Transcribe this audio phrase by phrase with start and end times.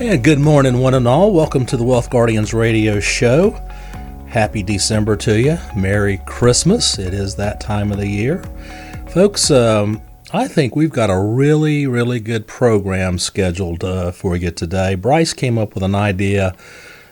[0.00, 1.32] And good morning, one and all.
[1.32, 3.52] Welcome to the Wealth Guardians radio show.
[4.26, 5.56] Happy December to you.
[5.76, 6.98] Merry Christmas.
[6.98, 8.42] It is that time of the year.
[9.10, 10.02] Folks, um,
[10.32, 14.96] I think we've got a really, really good program scheduled uh, for you today.
[14.96, 16.56] Bryce came up with an idea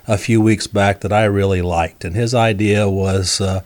[0.08, 3.60] a few weeks back that I really liked, and his idea was uh,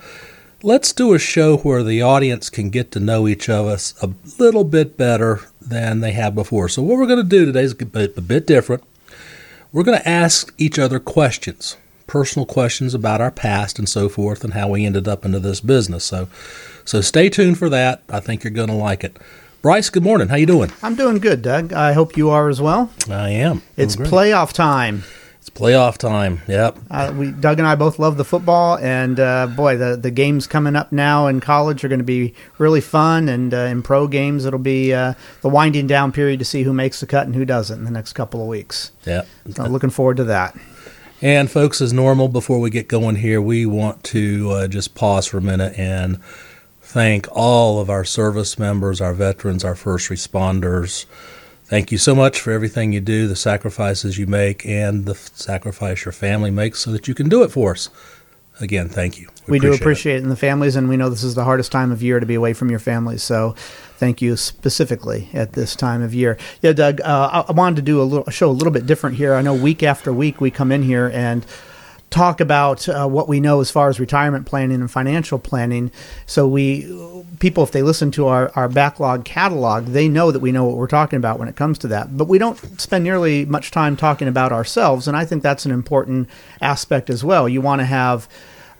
[0.62, 4.10] let's do a show where the audience can get to know each of us a
[4.38, 6.68] little bit better than they have before.
[6.68, 8.84] So, what we're going to do today is a bit different.
[9.76, 11.76] We're going to ask each other questions,
[12.06, 15.60] personal questions about our past and so forth, and how we ended up into this
[15.60, 16.02] business.
[16.02, 16.28] So,
[16.86, 18.02] so stay tuned for that.
[18.08, 19.18] I think you're going to like it.
[19.60, 20.28] Bryce, good morning.
[20.28, 20.72] How you doing?
[20.82, 21.74] I'm doing good, Doug.
[21.74, 22.90] I hope you are as well.
[23.10, 23.60] I am.
[23.76, 25.04] It's playoff time.
[25.56, 26.42] Playoff time.
[26.48, 26.78] Yep.
[26.90, 30.46] Uh, we Doug and I both love the football, and uh, boy, the the games
[30.46, 34.06] coming up now in college are going to be really fun, and uh, in pro
[34.06, 37.34] games it'll be uh, the winding down period to see who makes the cut and
[37.34, 38.92] who doesn't in the next couple of weeks.
[39.06, 39.22] Yeah.
[39.54, 40.54] So looking forward to that.
[41.22, 45.26] And folks, as normal, before we get going here, we want to uh, just pause
[45.26, 46.22] for a minute and
[46.82, 51.06] thank all of our service members, our veterans, our first responders
[51.68, 56.04] Thank you so much for everything you do, the sacrifices you make, and the sacrifice
[56.04, 57.90] your family makes so that you can do it for us.
[58.60, 59.28] Again, thank you.
[59.48, 60.18] We, we do appreciate it.
[60.18, 62.26] it in the families, and we know this is the hardest time of year to
[62.26, 63.22] be away from your families.
[63.22, 63.54] So,
[63.96, 66.38] thank you specifically at this time of year.
[66.62, 68.86] Yeah, Doug, uh, I, I wanted to do a little a show a little bit
[68.86, 69.34] different here.
[69.34, 71.44] I know week after week we come in here and
[72.16, 75.90] talk about uh, what we know as far as retirement planning and financial planning.
[76.24, 76.86] So we
[77.38, 80.76] people, if they listen to our, our backlog catalog, they know that we know what
[80.76, 82.16] we're talking about when it comes to that.
[82.16, 85.72] But we don't spend nearly much time talking about ourselves, and I think that's an
[85.72, 86.28] important
[86.60, 87.48] aspect as well.
[87.48, 88.28] You want to have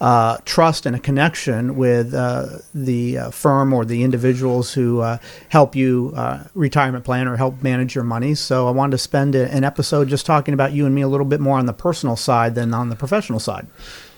[0.01, 5.19] uh, trust and a connection with uh, the uh, firm or the individuals who uh,
[5.49, 8.35] help you uh, retirement plan or help manage your money.
[8.35, 11.09] So I wanted to spend a, an episode just talking about you and me a
[11.09, 13.67] little bit more on the personal side than on the professional side.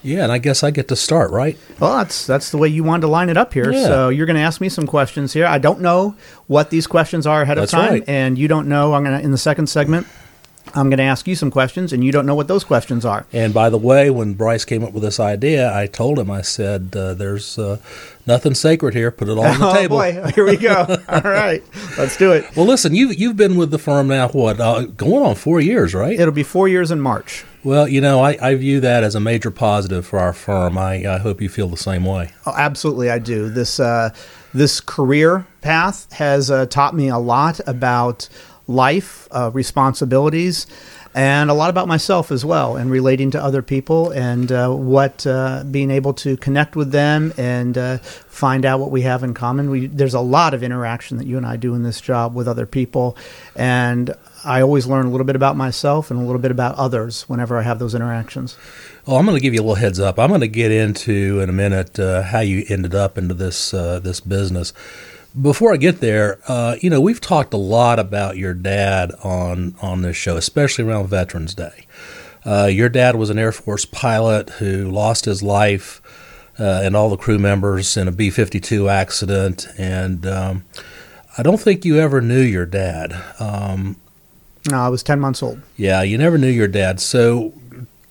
[0.03, 1.59] Yeah, and I guess I get to start, right?
[1.81, 3.73] Well, that's that's the way you wanted to line it up here.
[3.73, 3.85] Yeah.
[3.85, 5.45] So you're going to ask me some questions here.
[5.45, 6.15] I don't know
[6.47, 8.05] what these questions are ahead that's of time, right.
[8.07, 8.95] and you don't know.
[8.95, 10.07] I'm going to in the second segment.
[10.75, 13.27] I'm going to ask you some questions, and you don't know what those questions are.
[13.33, 16.43] And by the way, when Bryce came up with this idea, I told him, I
[16.43, 17.79] said, uh, "There's uh,
[18.27, 19.11] nothing sacred here.
[19.11, 20.99] Put it all on the oh, table." boy, here we go.
[21.09, 21.63] all right,
[21.97, 22.45] let's do it.
[22.57, 25.95] Well, listen, you you've been with the firm now what uh, going on four years,
[25.95, 26.19] right?
[26.19, 27.45] It'll be four years in March.
[27.65, 30.79] Well, you know, I, I view that as a major positive for our firm.
[30.79, 32.31] I, I hope you feel the same way.
[32.47, 33.51] Oh, absolutely, I do.
[33.51, 34.11] This uh,
[34.55, 38.29] this career path has uh, taught me a lot about
[38.69, 40.67] life, uh, responsibilities,
[41.15, 45.27] and a lot about myself as well, and relating to other people, and uh, what
[45.27, 49.35] uh, being able to connect with them and uh, find out what we have in
[49.35, 49.71] common.
[49.71, 52.47] We, there's a lot of interaction that you and I do in this job with
[52.47, 53.17] other people,
[53.57, 54.15] and
[54.45, 57.59] I always learn a little bit about myself and a little bit about others whenever
[57.59, 58.57] I have those interactions.
[59.07, 60.19] Well, I'm going to give you a little heads up.
[60.19, 63.73] I'm going to get into in a minute uh, how you ended up into this
[63.73, 64.75] uh, this business
[65.41, 69.75] before I get there, uh, you know, we've talked a lot about your dad on
[69.81, 71.87] on this show, especially around Veterans Day.
[72.45, 76.01] Uh, your dad was an Air Force pilot who lost his life
[76.59, 79.67] uh, and all the crew members in a B 52 accident.
[79.77, 80.65] And um,
[81.37, 83.13] I don't think you ever knew your dad.
[83.39, 83.97] Um,
[84.71, 85.61] no, I was 10 months old.
[85.77, 87.01] Yeah, you never knew your dad.
[87.01, 87.53] So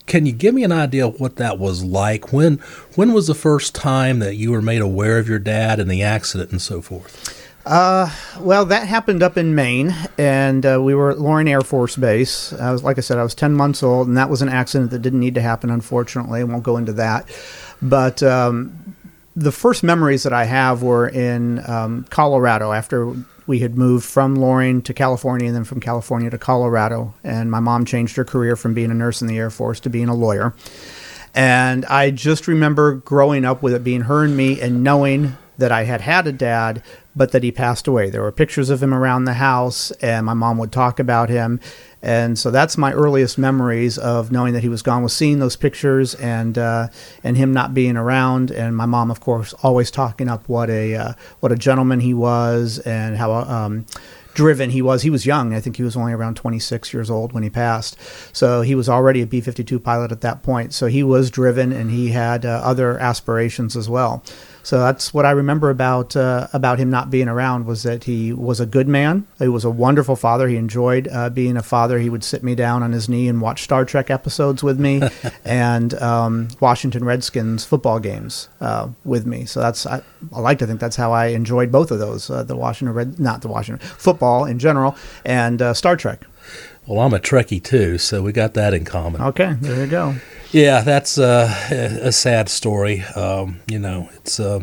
[0.07, 2.33] can you give me an idea of what that was like?
[2.33, 2.57] When
[2.95, 6.01] when was the first time that you were made aware of your dad and the
[6.01, 7.35] accident and so forth?
[7.65, 8.09] Uh,
[8.39, 12.53] well, that happened up in Maine, and uh, we were at Loring Air Force Base.
[12.53, 14.91] I was, like I said, I was 10 months old, and that was an accident
[14.91, 16.39] that didn't need to happen, unfortunately.
[16.39, 17.29] I won't go into that.
[17.81, 18.95] But um,
[19.35, 23.13] the first memories that I have were in um, Colorado after
[23.47, 27.13] we had moved from Loring to California and then from California to Colorado.
[27.23, 29.89] And my mom changed her career from being a nurse in the Air Force to
[29.89, 30.53] being a lawyer.
[31.33, 35.71] And I just remember growing up with it being her and me and knowing that
[35.71, 36.83] I had had a dad,
[37.15, 38.09] but that he passed away.
[38.09, 41.59] There were pictures of him around the house, and my mom would talk about him.
[42.01, 45.55] And so that's my earliest memories of knowing that he was gone was seeing those
[45.55, 46.89] pictures and uh,
[47.23, 48.51] and him not being around.
[48.51, 52.13] And my mom, of course, always talking up what a uh, what a gentleman he
[52.13, 53.87] was and how um,
[54.37, 55.01] driven he was.
[55.01, 55.55] He was young.
[55.55, 57.97] I think he was only around 26 years old when he passed.
[58.31, 60.75] So he was already a B 52 pilot at that point.
[60.75, 64.23] So he was driven and he had uh, other aspirations as well.
[64.67, 68.33] So that's what I remember about uh, about him not being around was that he
[68.33, 69.25] was a good man.
[69.39, 70.49] He was a wonderful father.
[70.49, 71.99] He enjoyed uh, being a father.
[71.99, 75.01] He would sit me down on his knee and watch Star Trek episodes with me,
[75.45, 79.45] and um, Washington Redskins football games uh, with me.
[79.45, 80.01] So that's I,
[80.33, 83.21] I, like to think that's how I enjoyed both of those: uh, the Washington Red,
[83.21, 86.25] not the Washington football in general, and uh, Star Trek.
[86.87, 89.21] Well, I'm a Trekkie too, so we got that in common.
[89.21, 90.15] Okay, there you go.
[90.51, 91.53] Yeah, that's uh,
[92.01, 93.01] a sad story.
[93.01, 94.61] Um, you know, it's uh,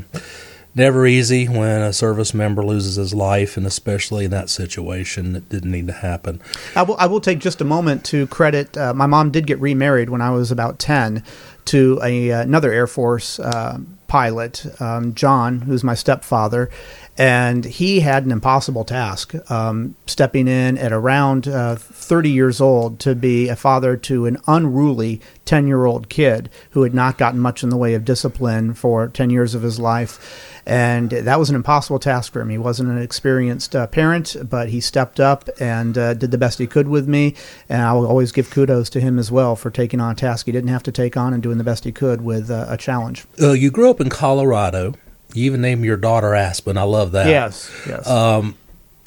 [0.74, 5.50] never easy when a service member loses his life, and especially in that situation, it
[5.50, 6.40] didn't need to happen.
[6.74, 8.74] I will, I will take just a moment to credit.
[8.74, 11.22] Uh, my mom did get remarried when I was about 10
[11.66, 16.70] to a, another Air Force uh, pilot, um, John, who's my stepfather.
[17.16, 22.98] And he had an impossible task, um, stepping in at around uh, 30 years old
[23.00, 27.40] to be a father to an unruly 10 year old kid who had not gotten
[27.40, 30.53] much in the way of discipline for 10 years of his life.
[30.66, 32.48] And that was an impossible task for him.
[32.48, 36.58] He wasn't an experienced uh, parent, but he stepped up and uh, did the best
[36.58, 37.34] he could with me.
[37.68, 40.46] And I will always give kudos to him as well for taking on a task
[40.46, 42.78] he didn't have to take on and doing the best he could with uh, a
[42.78, 43.24] challenge.
[43.40, 44.94] Uh, you grew up in Colorado.
[45.34, 46.78] You even named your daughter Aspen.
[46.78, 47.26] I love that.
[47.26, 48.08] Yes, yes.
[48.08, 48.56] Um,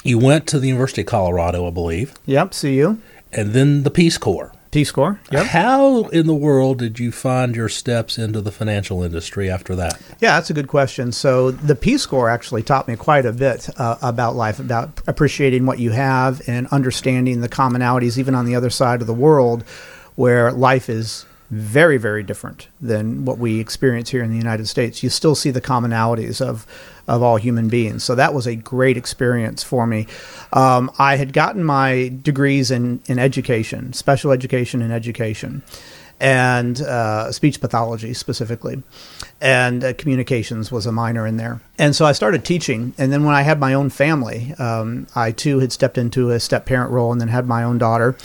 [0.03, 2.97] you went to the University of Colorado, I believe, yep, CU.
[3.33, 4.53] and then the Peace Corps.
[4.77, 5.19] Peace Corps.
[5.31, 5.45] Yep.
[5.47, 9.99] How in the world did you find your steps into the financial industry after that?
[10.19, 11.11] Yeah, that's a good question.
[11.11, 15.65] So the Peace Corps actually taught me quite a bit uh, about life, about appreciating
[15.65, 19.63] what you have and understanding the commonalities, even on the other side of the world,
[20.13, 25.01] where life is very, very different than what we experience here in the United States.
[25.01, 26.67] You still see the commonalities of
[27.07, 28.03] of all human beings.
[28.03, 30.07] So that was a great experience for me.
[30.53, 35.63] Um, I had gotten my degrees in in education, special education and education
[36.19, 38.81] and uh, speech pathology specifically,
[39.39, 41.61] and uh, communications was a minor in there.
[41.77, 42.93] And so I started teaching.
[42.97, 46.39] And then when I had my own family, um, I too had stepped into a
[46.39, 48.17] step parent role and then had my own daughter.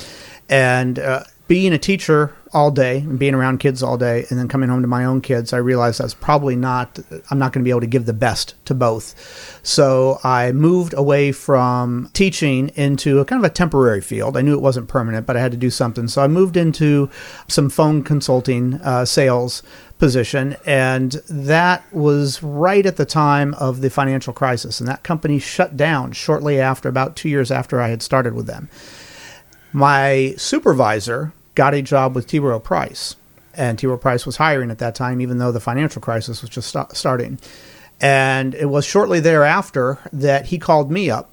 [0.49, 4.49] And uh, being a teacher all day and being around kids all day and then
[4.49, 6.99] coming home to my own kids, I realized that's probably not,
[7.31, 9.61] I'm not going to be able to give the best to both.
[9.63, 14.37] So I moved away from teaching into a kind of a temporary field.
[14.37, 16.09] I knew it wasn't permanent, but I had to do something.
[16.09, 17.11] So I moved into
[17.49, 19.63] some phone consulting uh, sales
[19.99, 20.57] position.
[20.67, 24.81] And that was right at the time of the financial crisis.
[24.81, 28.47] And that company shut down shortly after, about two years after I had started with
[28.47, 28.69] them.
[29.73, 32.39] My supervisor got a job with T.
[32.39, 33.17] Rowe Price,
[33.55, 33.87] and T.
[33.87, 36.93] Rowe Price was hiring at that time, even though the financial crisis was just sta-
[36.93, 37.39] starting.
[38.01, 41.31] And it was shortly thereafter that he called me up,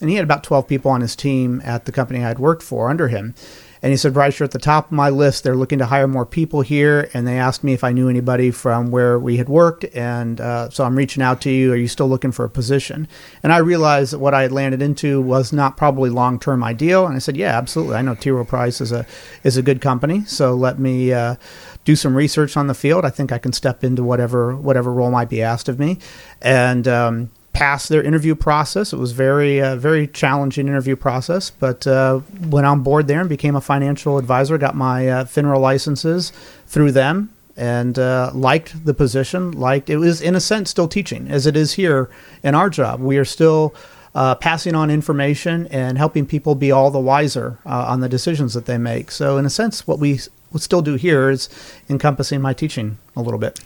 [0.00, 2.62] and he had about 12 people on his team at the company I had worked
[2.62, 3.34] for under him.
[3.82, 5.42] And he said, Bryce, you're at the top of my list.
[5.42, 7.08] They're looking to hire more people here.
[7.14, 9.84] And they asked me if I knew anybody from where we had worked.
[9.94, 11.72] And uh, so I'm reaching out to you.
[11.72, 13.08] Are you still looking for a position?
[13.42, 17.06] And I realized that what I had landed into was not probably long term ideal.
[17.06, 17.96] And I said, Yeah, absolutely.
[17.96, 18.30] I know T.
[18.30, 19.06] Rowe Price is a,
[19.44, 20.24] is a good company.
[20.24, 21.12] So let me.
[21.12, 21.36] Uh,
[21.84, 23.04] do some research on the field.
[23.04, 25.98] I think I can step into whatever whatever role might be asked of me,
[26.42, 27.30] and um,
[27.60, 28.90] passed their interview process.
[28.90, 33.28] It was very uh, very challenging interview process, but uh, went on board there and
[33.28, 34.56] became a financial advisor.
[34.56, 36.32] Got my uh, FINRA licenses
[36.66, 37.28] through them.
[37.56, 39.52] And uh, liked the position.
[39.52, 42.08] Liked it was in a sense still teaching, as it is here
[42.42, 43.00] in our job.
[43.00, 43.74] We are still
[44.14, 48.54] uh, passing on information and helping people be all the wiser uh, on the decisions
[48.54, 49.10] that they make.
[49.10, 50.20] So, in a sense, what we
[50.56, 51.50] still do here is
[51.90, 53.60] encompassing my teaching a little bit.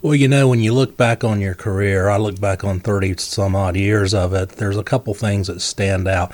[0.00, 3.16] Well, you know, when you look back on your career, I look back on 30
[3.16, 6.32] some odd years of it, there's a couple things that stand out.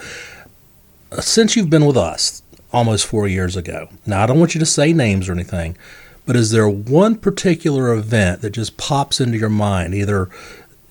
[1.18, 2.42] Since you've been with us
[2.74, 5.78] almost four years ago, now I don't want you to say names or anything,
[6.26, 10.28] but is there one particular event that just pops into your mind, either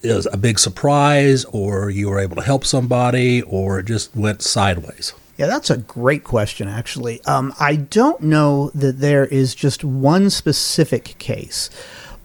[0.02, 4.42] is a big surprise or you were able to help somebody or it just went
[4.42, 5.14] sideways?
[5.38, 7.24] Yeah, that's a great question, actually.
[7.26, 11.70] Um, I don't know that there is just one specific case,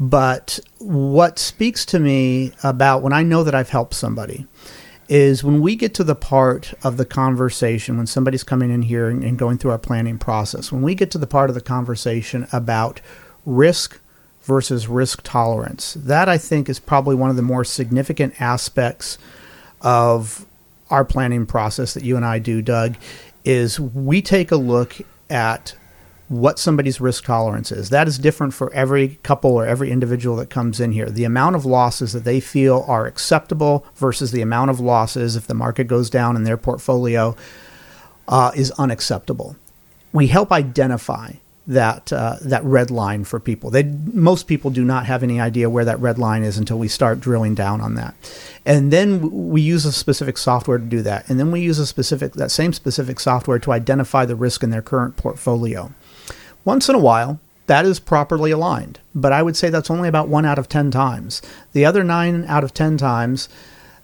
[0.00, 4.46] but what speaks to me about when I know that I've helped somebody
[5.08, 9.08] is when we get to the part of the conversation, when somebody's coming in here
[9.08, 11.60] and, and going through our planning process, when we get to the part of the
[11.60, 13.00] conversation about
[13.46, 13.98] risk
[14.42, 19.18] versus risk tolerance, that I think is probably one of the more significant aspects
[19.80, 20.44] of
[20.90, 22.96] our planning process that you and I do, Doug,
[23.44, 24.96] is we take a look
[25.30, 25.74] at
[26.28, 27.90] what somebody's risk tolerance is.
[27.90, 31.10] That is different for every couple or every individual that comes in here.
[31.10, 35.46] The amount of losses that they feel are acceptable versus the amount of losses if
[35.46, 37.34] the market goes down in their portfolio
[38.28, 39.56] uh, is unacceptable.
[40.12, 41.32] We help identify
[41.68, 43.70] that uh, that red line for people.
[43.70, 46.88] They most people do not have any idea where that red line is until we
[46.88, 48.14] start drilling down on that,
[48.64, 51.86] and then we use a specific software to do that, and then we use a
[51.86, 55.92] specific that same specific software to identify the risk in their current portfolio.
[56.64, 60.28] Once in a while, that is properly aligned, but I would say that's only about
[60.28, 61.42] one out of ten times.
[61.72, 63.48] The other nine out of ten times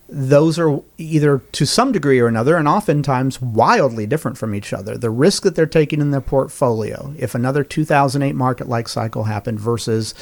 [0.08, 4.98] those are either to some degree or another, and oftentimes wildly different from each other.
[4.98, 9.58] The risk that they're taking in their portfolio, if another 2008 market like cycle happened
[9.58, 10.14] versus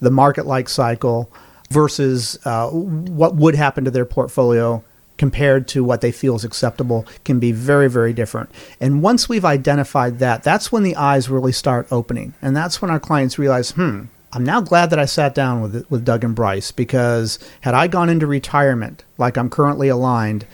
[0.00, 1.30] the market like cycle
[1.70, 4.84] versus uh, what would happen to their portfolio
[5.16, 8.50] compared to what they feel is acceptable can be very, very different.
[8.80, 12.34] And once we've identified that, that's when the eyes really start opening.
[12.42, 15.88] And that's when our clients realize, hmm, I'm now glad that I sat down with
[15.90, 20.44] with Doug and Bryce because had I gone into retirement like I'm currently aligned,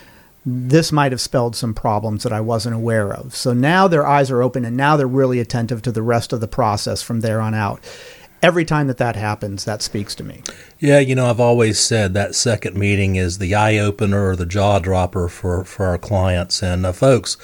[0.44, 3.34] this might have spelled some problems that I wasn't aware of.
[3.34, 6.40] So now their eyes are open and now they're really attentive to the rest of
[6.40, 7.80] the process from there on out
[8.42, 10.42] every time that that happens, that speaks to me.
[10.78, 14.46] Yeah, you know, I've always said that second meeting is the eye opener or the
[14.46, 16.62] jaw dropper for, for our clients.
[16.62, 17.36] And uh, folks,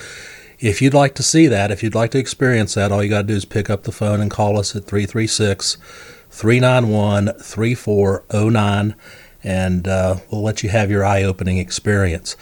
[0.59, 3.23] if you'd like to see that, if you'd like to experience that, all you got
[3.23, 5.77] to do is pick up the phone and call us at 336
[6.31, 8.95] 391 3409,
[9.45, 12.37] and uh, we'll let you have your eye opening experience.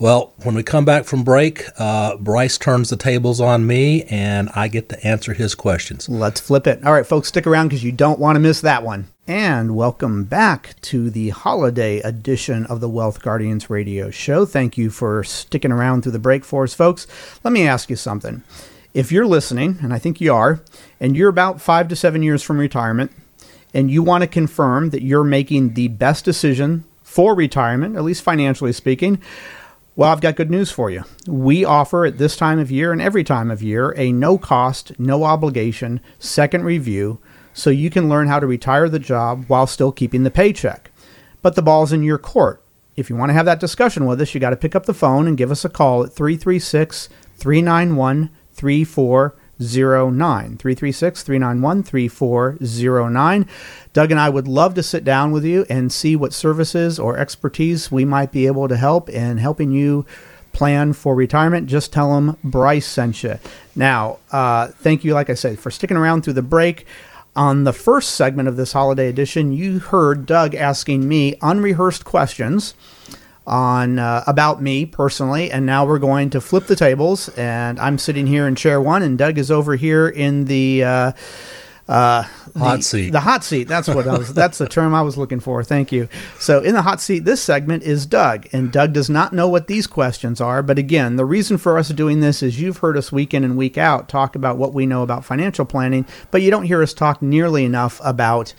[0.00, 4.48] Well, when we come back from break, uh, Bryce turns the tables on me and
[4.54, 6.08] I get to answer his questions.
[6.08, 6.82] Let's flip it.
[6.86, 9.08] All right, folks, stick around because you don't want to miss that one.
[9.28, 14.46] And welcome back to the holiday edition of the Wealth Guardians radio show.
[14.46, 17.06] Thank you for sticking around through the break for us, folks.
[17.44, 18.42] Let me ask you something.
[18.94, 20.62] If you're listening, and I think you are,
[20.98, 23.12] and you're about five to seven years from retirement,
[23.74, 28.22] and you want to confirm that you're making the best decision for retirement, at least
[28.22, 29.20] financially speaking,
[30.00, 31.04] well, I've got good news for you.
[31.26, 34.98] We offer at this time of year and every time of year a no cost,
[34.98, 37.18] no obligation second review
[37.52, 40.90] so you can learn how to retire the job while still keeping the paycheck.
[41.42, 42.64] But the ball's in your court.
[42.96, 44.94] If you want to have that discussion with us, you got to pick up the
[44.94, 49.39] phone and give us a call at 336 391 3409.
[49.60, 53.46] 336 391 3409.
[53.92, 57.18] Doug and I would love to sit down with you and see what services or
[57.18, 60.06] expertise we might be able to help in helping you
[60.52, 61.68] plan for retirement.
[61.68, 63.38] Just tell them Bryce sent you.
[63.76, 66.86] Now, uh, thank you, like I said, for sticking around through the break.
[67.36, 72.74] On the first segment of this holiday edition, you heard Doug asking me unrehearsed questions
[73.46, 77.28] on uh, about me personally, and now we're going to flip the tables.
[77.30, 80.84] And I'm sitting here in chair one, and Doug is over here in the.
[80.84, 81.12] Uh,
[81.90, 82.22] uh,
[82.56, 83.10] hot the, seat.
[83.10, 83.66] The hot seat.
[83.66, 84.32] That's what I was.
[84.34, 85.64] that's the term I was looking for.
[85.64, 86.08] Thank you.
[86.38, 89.66] So in the hot seat, this segment is Doug, and Doug does not know what
[89.66, 90.62] these questions are.
[90.62, 93.56] But again, the reason for us doing this is you've heard us week in and
[93.56, 96.94] week out talk about what we know about financial planning, but you don't hear us
[96.94, 98.54] talk nearly enough about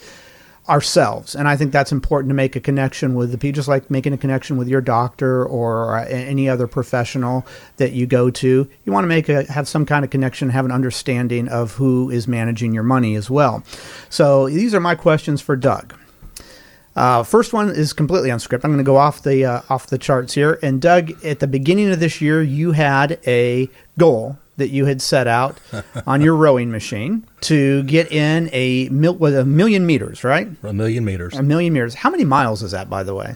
[0.72, 1.36] ourselves.
[1.36, 4.14] And I think that's important to make a connection with the people, just like making
[4.14, 8.70] a connection with your doctor or uh, any other professional that you go to.
[8.86, 12.10] You want to make a have some kind of connection, have an understanding of who
[12.10, 13.64] is managing your money as well.
[14.10, 15.94] So these are my questions for Doug.
[16.96, 18.64] Uh, first one is completely unscripted.
[18.64, 20.58] I'm going to go off the uh, off the charts here.
[20.64, 25.02] And Doug, at the beginning of this year, you had a goal that you had
[25.02, 25.60] set out
[26.08, 30.48] on your rowing machine to get in a, mil- with a million meters, right?
[30.64, 31.36] A million meters.
[31.36, 31.96] A million meters.
[31.96, 33.36] How many miles is that, by the way?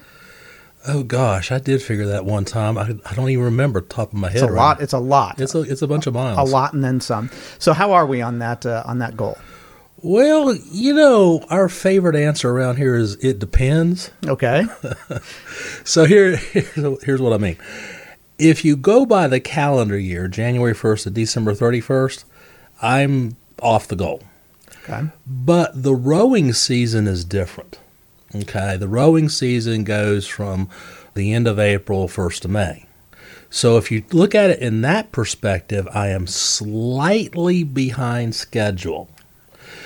[0.88, 2.78] Oh gosh, I did figure that one time.
[2.78, 4.36] I, I don't even remember top of my head.
[4.36, 4.82] It's a right lot.
[4.82, 5.42] It's a lot.
[5.42, 6.38] It's a it's a bunch of miles.
[6.38, 7.32] A lot and then some.
[7.58, 9.38] So how are we on that uh, on that goal?
[10.04, 14.12] Well, you know, our favorite answer around here is it depends.
[14.28, 14.66] Okay.
[15.84, 17.58] so here here's, here's what I mean
[18.38, 22.24] if you go by the calendar year, January 1st to December 31st,
[22.82, 24.22] I'm off the goal.
[24.84, 25.08] Okay.
[25.26, 27.80] But the rowing season is different.
[28.34, 28.78] Okay.
[28.78, 30.70] The rowing season goes from
[31.14, 32.86] the end of April, 1st of May.
[33.50, 39.10] So if you look at it in that perspective, I am slightly behind schedule.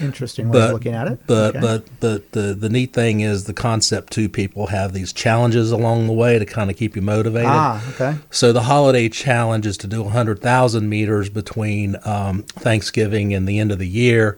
[0.01, 1.19] Interesting way but, of looking at it.
[1.27, 1.59] But okay.
[1.59, 4.29] but but the the neat thing is the concept too.
[4.29, 7.49] People have these challenges along the way to kind of keep you motivated.
[7.49, 8.17] Ah, okay.
[8.31, 13.59] So the holiday challenge is to do hundred thousand meters between um, Thanksgiving and the
[13.59, 14.37] end of the year,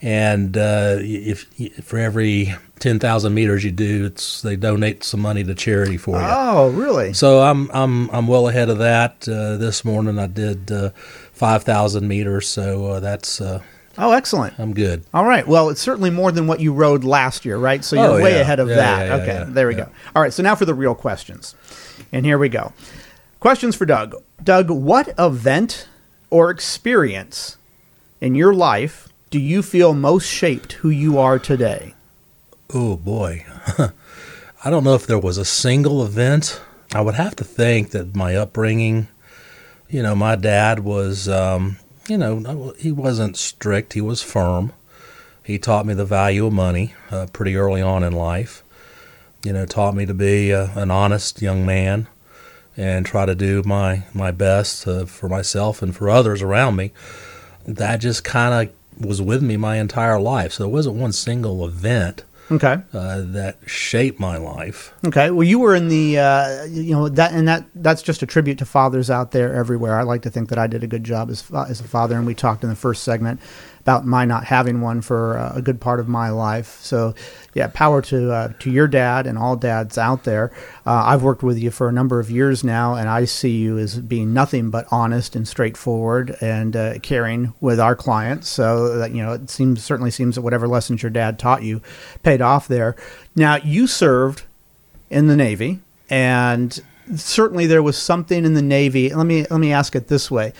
[0.00, 1.46] and uh, if,
[1.84, 6.26] for every 10,000 meters you do, it's they donate some money to charity for you.
[6.26, 7.12] Oh, really?
[7.12, 9.28] So I'm I'm I'm well ahead of that.
[9.28, 10.90] Uh, this morning I did uh,
[11.32, 13.62] 5,000 meters, so uh, that's uh,
[13.98, 14.58] Oh, excellent.
[14.58, 15.02] I'm good.
[15.12, 15.46] All right.
[15.46, 17.84] Well, it's certainly more than what you rode last year, right?
[17.84, 18.40] So you're oh, way yeah.
[18.40, 19.06] ahead of yeah, that.
[19.06, 19.52] Yeah, okay.
[19.52, 19.88] there we go.
[20.14, 20.32] All right.
[20.32, 21.56] So now for the real questions.
[22.12, 22.72] And here we go.
[23.40, 24.14] Questions for Doug.
[24.42, 25.88] Doug, what event
[26.30, 27.56] or experience
[28.20, 31.94] in your life do you feel most shaped who you are today?
[32.72, 33.44] Oh, boy.
[34.64, 36.60] I don't know if there was a single event.
[36.94, 39.08] I would have to think that my upbringing,
[39.88, 41.78] you know, my dad was um,
[42.08, 43.92] you know, he wasn't strict.
[43.92, 44.72] He was firm.
[45.44, 48.62] He taught me the value of money uh, pretty early on in life.
[49.44, 52.06] you know, taught me to be a, an honest young man
[52.76, 56.92] and try to do my my best uh, for myself and for others around me.
[57.66, 60.52] That just kind of was with me my entire life.
[60.54, 62.78] So it wasn't one single event Okay.
[62.94, 64.94] uh, that shaped my life.
[65.04, 65.30] Okay.
[65.30, 68.58] Well, you were in the, uh, you know, that and that that's just a tribute
[68.58, 69.98] to fathers out there everywhere.
[69.98, 72.26] I like to think that I did a good job as as a father, and
[72.26, 73.40] we talked in the first segment
[73.88, 76.78] about my not having one for uh, a good part of my life.
[76.82, 77.14] So,
[77.54, 80.52] yeah, power to uh, to your dad and all dads out there.
[80.84, 83.78] Uh, I've worked with you for a number of years now, and I see you
[83.78, 88.48] as being nothing but honest and straightforward and uh, caring with our clients.
[88.48, 91.80] So that you know, it seems certainly seems that whatever lessons your dad taught you
[92.22, 92.96] paid off there.
[93.36, 94.42] Now, you served
[95.10, 95.80] in the Navy,
[96.10, 96.78] and
[97.16, 99.12] certainly there was something in the Navy.
[99.12, 100.52] Let me let me ask it this way: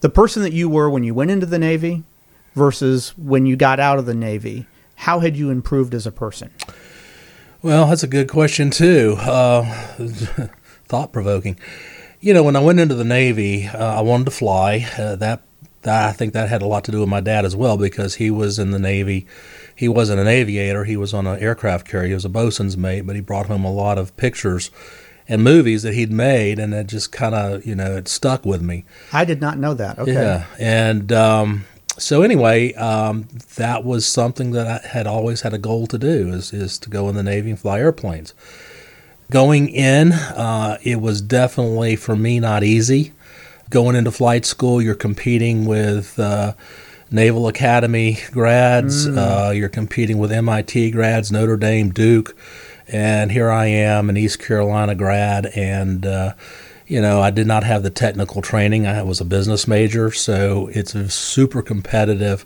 [0.00, 2.04] the person that you were when you went into the Navy
[2.54, 6.50] versus when you got out of the Navy, how had you improved as a person?
[7.62, 9.16] Well, that's a good question too.
[9.18, 9.64] Uh,
[10.86, 11.58] Thought provoking.
[12.20, 14.86] You know, when I went into the Navy, uh, I wanted to fly.
[14.98, 15.42] Uh, that, that
[15.84, 18.30] I think that had a lot to do with my dad as well because he
[18.30, 19.26] was in the Navy.
[19.74, 20.84] He wasn't an aviator.
[20.84, 22.08] He was on an aircraft carrier.
[22.08, 24.70] He was a bosun's mate, but he brought home a lot of pictures
[25.28, 28.60] and movies that he'd made, and it just kind of, you know, it stuck with
[28.60, 28.84] me.
[29.12, 29.98] I did not know that.
[29.98, 30.12] Okay.
[30.12, 31.64] Yeah, and um,
[31.96, 36.32] so anyway, um, that was something that I had always had a goal to do
[36.32, 38.34] is is to go in the Navy and fly airplanes.
[39.30, 43.12] Going in, uh, it was definitely for me not easy.
[43.70, 46.54] Going into flight school, you're competing with uh,
[47.10, 52.36] Naval Academy grads, uh, you're competing with MIT grads, Notre Dame, Duke,
[52.88, 56.34] and here I am, an East Carolina grad, and uh,
[56.88, 58.88] you know, I did not have the technical training.
[58.88, 62.44] I was a business major, so it's super competitive.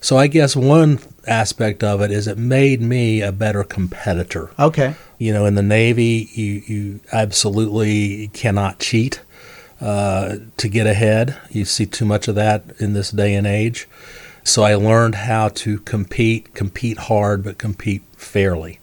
[0.00, 4.50] So I guess one aspect of it is it made me a better competitor.
[4.58, 4.94] Okay.
[5.18, 9.20] You know, in the Navy, you, you absolutely cannot cheat
[9.80, 11.36] uh, to get ahead.
[11.50, 13.88] You see too much of that in this day and age.
[14.44, 18.78] So I learned how to compete, compete hard, but compete fairly.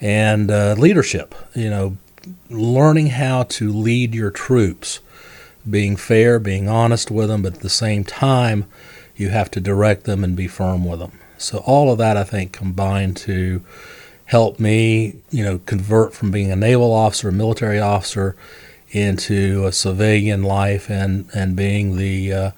[0.00, 1.96] And uh, leadership, you know,
[2.48, 5.00] learning how to lead your troops,
[5.68, 8.64] being fair, being honest with them, but at the same time,
[9.14, 11.12] you have to direct them and be firm with them.
[11.38, 13.62] So all of that, I think, combined to
[14.24, 18.36] help me, you know, convert from being a naval officer, a military officer,
[18.90, 22.50] into a civilian life and and being the uh,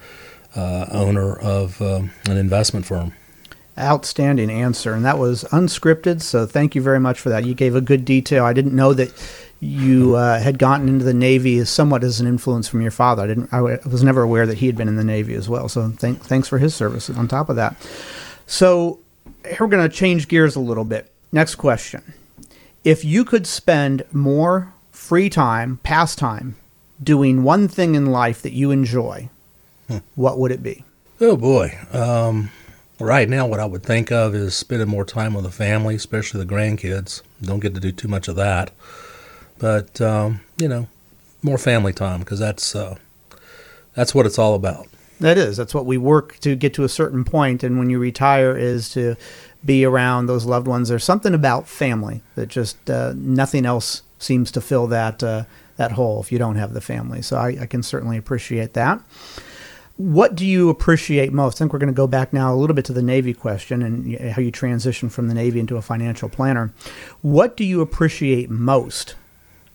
[0.55, 3.13] uh, owner of um, an investment firm.
[3.79, 4.93] Outstanding answer.
[4.93, 6.21] And that was unscripted.
[6.21, 7.47] So thank you very much for that.
[7.47, 8.45] You gave a good detail.
[8.45, 9.13] I didn't know that
[9.61, 13.23] you uh, had gotten into the Navy somewhat as an influence from your father.
[13.23, 13.53] I didn't.
[13.53, 15.69] I was never aware that he had been in the Navy as well.
[15.69, 17.77] So thank, thanks for his service on top of that.
[18.47, 18.99] So
[19.59, 21.11] we're going to change gears a little bit.
[21.31, 22.13] Next question.
[22.85, 26.55] If you could spend more free time, pastime,
[27.03, 29.29] doing one thing in life that you enjoy,
[30.15, 30.85] what would it be?
[31.21, 31.77] Oh boy.
[31.93, 32.51] Um,
[33.01, 36.45] right now, what I would think of is spending more time with the family, especially
[36.45, 37.21] the grandkids.
[37.43, 38.71] Don't get to do too much of that,
[39.59, 40.87] but um, you know,
[41.43, 42.95] more family time because that's uh,
[43.95, 44.87] that's what it's all about.
[45.19, 45.57] That is.
[45.57, 48.89] That's what we work to get to a certain point, and when you retire, is
[48.91, 49.17] to
[49.65, 50.89] be around those loved ones.
[50.89, 55.45] There's something about family that just uh, nothing else seems to fill that uh,
[55.77, 57.23] that hole if you don't have the family.
[57.23, 59.01] So I, I can certainly appreciate that.
[59.97, 61.57] What do you appreciate most?
[61.57, 63.83] I think we're going to go back now a little bit to the Navy question
[63.83, 66.73] and how you transition from the Navy into a financial planner.
[67.21, 69.15] What do you appreciate most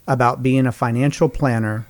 [0.08, 1.88] about being a financial planner?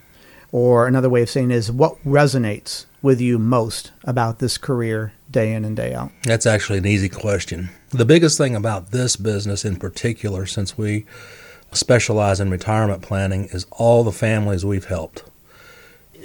[0.52, 5.54] Or another way of saying is what resonates with you most about this career day
[5.54, 6.12] in and day out?
[6.24, 7.70] That's actually an easy question.
[7.89, 11.06] The biggest thing about this business in particular, since we
[11.78, 15.24] specialize in retirement planning, is all the families we've helped.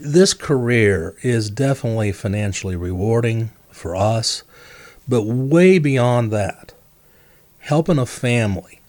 [0.00, 4.42] This career is definitely financially rewarding for us,
[5.08, 6.72] but way beyond that,
[7.60, 8.80] helping a family,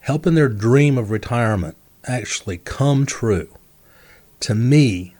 [0.00, 3.48] helping their dream of retirement actually come true,
[4.40, 5.14] to me,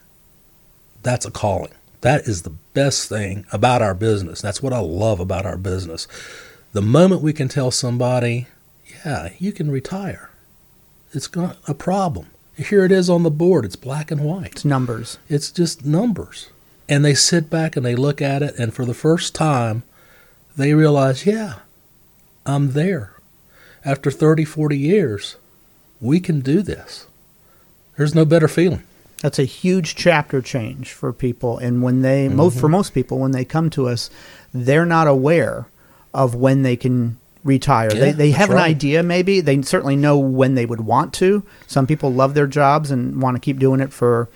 [1.03, 1.73] that's a calling.
[2.01, 4.41] That is the best thing about our business.
[4.41, 6.07] That's what I love about our business.
[6.73, 8.47] The moment we can tell somebody,
[9.05, 10.30] yeah, you can retire,
[11.13, 12.27] it's not a problem.
[12.55, 13.65] Here it is on the board.
[13.65, 14.51] It's black and white.
[14.51, 15.17] It's numbers.
[15.29, 16.49] It's just numbers.
[16.87, 19.83] And they sit back and they look at it, and for the first time,
[20.57, 21.59] they realize, yeah,
[22.45, 23.13] I'm there.
[23.85, 25.37] After 30, 40 years,
[25.99, 27.07] we can do this.
[27.97, 28.83] There's no better feeling.
[29.21, 31.57] That's a huge chapter change for people.
[31.57, 32.61] And when they, most mm-hmm.
[32.61, 34.09] for most people, when they come to us,
[34.53, 35.67] they're not aware
[36.13, 37.93] of when they can retire.
[37.93, 39.41] Yeah, they they have an idea maybe.
[39.41, 41.43] They certainly know when they would want to.
[41.67, 44.29] Some people love their jobs and want to keep doing it for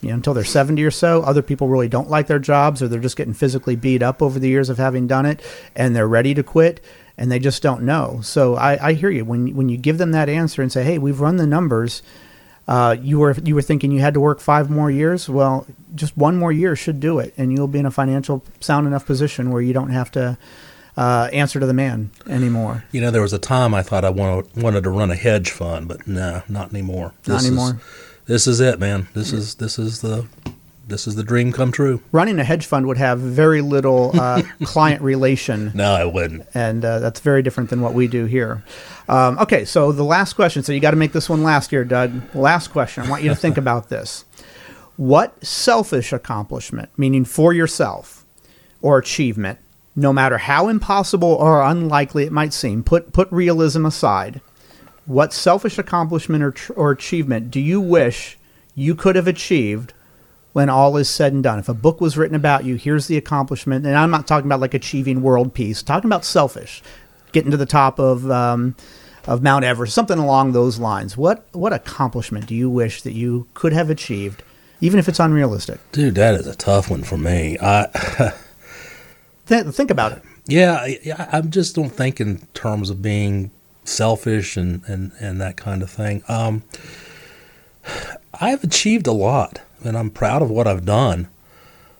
[0.00, 1.22] you know until they're 70 or so.
[1.22, 4.38] Other people really don't like their jobs or they're just getting physically beat up over
[4.38, 5.40] the years of having done it
[5.76, 6.82] and they're ready to quit
[7.16, 8.20] and they just don't know.
[8.22, 10.98] So I, I hear you when when you give them that answer and say, "Hey,
[10.98, 12.02] we've run the numbers."
[12.66, 15.28] Uh, you were you were thinking you had to work five more years.
[15.28, 18.86] Well, just one more year should do it, and you'll be in a financial sound
[18.86, 20.38] enough position where you don't have to
[21.00, 22.84] uh, answer to the man anymore.
[22.92, 25.50] You know, there was a time I thought I wanted, wanted to run a hedge
[25.50, 27.14] fund, but no, not anymore.
[27.26, 27.80] Not This is- anymore.
[28.26, 29.08] this is it, man.
[29.14, 30.26] This is this is the
[30.88, 32.02] this is the dream come true.
[32.10, 36.46] Running a hedge fund would have very little uh, client relation, No, I wouldn't.
[36.52, 38.64] and uh, that's very different than what we do here.
[39.08, 40.64] Um, okay, so the last question.
[40.64, 42.34] So you got to make this one last here, Doug.
[42.34, 43.04] Last question.
[43.04, 44.24] I want you to think about this.
[44.96, 48.26] What selfish accomplishment, meaning for yourself,
[48.82, 49.58] or achievement,
[50.00, 54.40] no matter how impossible or unlikely it might seem, put put realism aside.
[55.04, 58.38] What selfish accomplishment or, tr- or achievement do you wish
[58.74, 59.92] you could have achieved
[60.52, 61.58] when all is said and done?
[61.58, 63.84] If a book was written about you, here's the accomplishment.
[63.84, 65.82] And I'm not talking about like achieving world peace.
[65.82, 66.82] talking about selfish,
[67.32, 68.76] getting to the top of um,
[69.26, 71.16] of Mount Everest, something along those lines.
[71.16, 74.42] What what accomplishment do you wish that you could have achieved,
[74.80, 75.78] even if it's unrealistic?
[75.92, 77.58] Dude, that is a tough one for me.
[77.60, 78.32] I
[79.50, 80.22] Th- think about it.
[80.46, 83.50] yeah, I, I just don't think in terms of being
[83.84, 86.22] selfish and and and that kind of thing.
[86.28, 86.62] Um,
[88.40, 91.28] I've achieved a lot, and I'm proud of what I've done.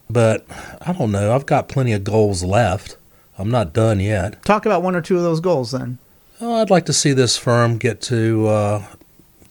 [0.09, 0.45] But
[0.81, 1.35] I don't know.
[1.35, 2.97] I've got plenty of goals left.
[3.37, 4.43] I'm not done yet.
[4.43, 5.97] Talk about one or two of those goals then.
[6.39, 8.85] Oh, I'd like to see this firm get to uh,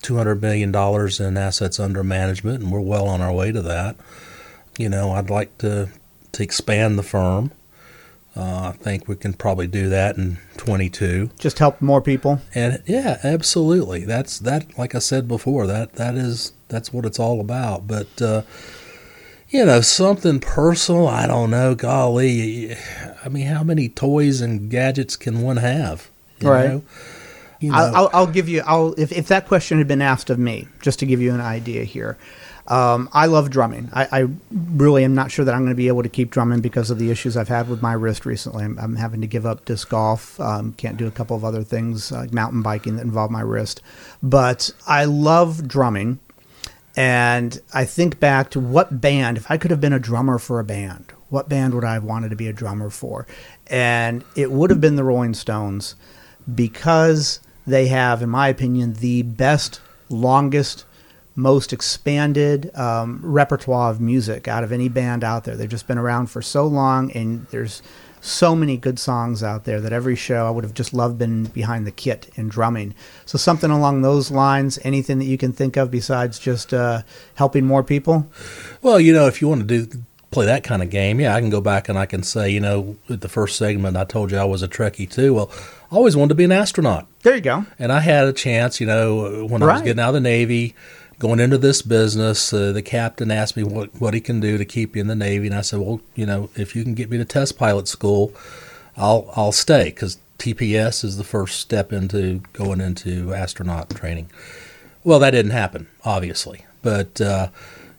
[0.03, 3.97] $200 million in assets under management, and we're well on our way to that.
[4.79, 5.89] You know, I'd like to,
[6.33, 7.53] to expand the firm.
[8.41, 11.31] Uh, I think we can probably do that in 22.
[11.39, 12.41] Just help more people.
[12.55, 14.07] And yeah, absolutely.
[14.07, 14.79] That's that.
[14.79, 17.87] Like I said before, that that is that's what it's all about.
[17.87, 18.43] But uh,
[19.51, 21.07] you know, something personal.
[21.07, 21.75] I don't know.
[21.75, 22.75] Golly,
[23.23, 26.09] I mean, how many toys and gadgets can one have?
[26.41, 26.71] You Right.
[26.71, 26.83] Know?
[27.61, 28.63] You know, I'll, I'll, I'll give you.
[28.67, 31.41] I'll if, if that question had been asked of me, just to give you an
[31.41, 32.19] idea here.
[32.67, 33.91] Um, I love drumming.
[33.93, 36.61] I, I really am not sure that I'm going to be able to keep drumming
[36.61, 38.65] because of the issues I've had with my wrist recently.
[38.65, 40.39] I'm, I'm having to give up disc golf.
[40.39, 43.83] Um, can't do a couple of other things like mountain biking that involve my wrist.
[44.23, 46.21] But I love drumming,
[46.97, 49.37] and I think back to what band.
[49.37, 52.05] If I could have been a drummer for a band, what band would I have
[52.05, 53.27] wanted to be a drummer for?
[53.67, 55.97] And it would have been the Rolling Stones
[56.55, 60.85] because they have, in my opinion, the best, longest,
[61.37, 65.57] most expanded um, repertoire of music out of any band out there.
[65.57, 67.83] They've just been around for so long, and there's
[68.21, 71.45] so many good songs out there that every show I would have just loved being
[71.45, 72.95] behind the kit and drumming.
[73.25, 74.79] So something along those lines.
[74.83, 77.03] Anything that you can think of besides just uh,
[77.37, 78.27] helping more people?
[78.83, 81.41] well, you know, if you want to do play that kind of game, yeah, I
[81.41, 84.31] can go back and I can say, you know, at the first segment, I told
[84.31, 85.35] you I was a Trekkie too.
[85.35, 85.51] Well,
[85.91, 87.07] I always wanted to be an astronaut.
[87.23, 87.67] There you go.
[87.79, 90.75] And I had a chance, you know, when I was getting out of the Navy,
[91.21, 92.53] going into this business.
[92.53, 95.15] Uh, the captain asked me what, what he can do to keep you in the
[95.15, 97.87] Navy, and I said, well, you know, if you can get me to test pilot
[97.87, 98.35] school,
[98.97, 104.31] I'll I'll stay because TPS is the first step into going into astronaut training.
[105.05, 107.49] Well, that didn't happen, obviously, but uh,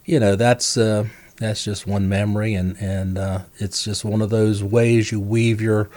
[0.05, 1.05] you know that's uh,
[1.37, 5.61] that's just one memory, and and uh, it's just one of those ways you weave
[5.61, 5.89] your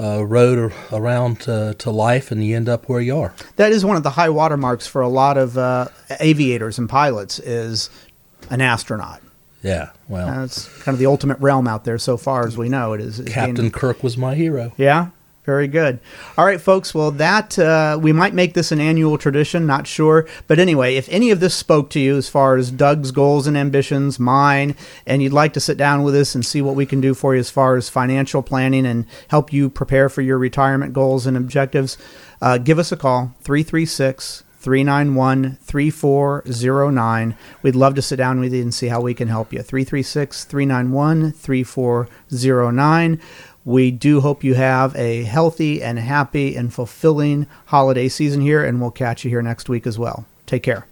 [0.00, 3.34] uh, road ar- around to, to life, and you end up where you are.
[3.56, 5.88] That is one of the high watermarks for a lot of uh,
[6.20, 7.90] aviators and pilots is
[8.48, 9.20] an astronaut.
[9.62, 12.94] Yeah, well, That's kind of the ultimate realm out there so far as we know.
[12.94, 14.72] It is is being- Captain Kirk was my hero.
[14.78, 15.08] Yeah,
[15.50, 15.98] very good.
[16.38, 16.94] All right, folks.
[16.94, 19.66] Well, that uh, we might make this an annual tradition.
[19.66, 23.10] Not sure, but anyway, if any of this spoke to you as far as Doug's
[23.10, 26.76] goals and ambitions, mine, and you'd like to sit down with us and see what
[26.76, 30.22] we can do for you as far as financial planning and help you prepare for
[30.22, 31.98] your retirement goals and objectives,
[32.40, 37.34] uh, give us a call 336 391 3409.
[37.62, 39.62] We'd love to sit down with you and see how we can help you.
[39.62, 43.20] 336 391 3409.
[43.70, 48.80] We do hope you have a healthy and happy and fulfilling holiday season here, and
[48.80, 50.26] we'll catch you here next week as well.
[50.44, 50.90] Take care.